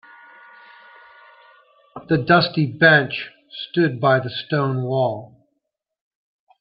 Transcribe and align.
The 2.09 2.17
dusty 2.17 2.65
bench 2.65 3.29
stood 3.51 4.01
by 4.01 4.19
the 4.19 4.31
stone 4.31 4.81
wall. 4.81 5.37